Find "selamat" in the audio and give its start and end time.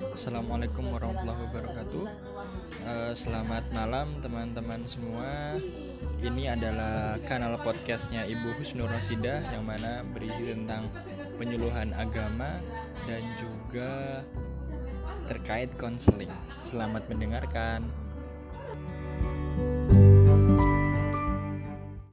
3.12-3.68, 16.64-17.04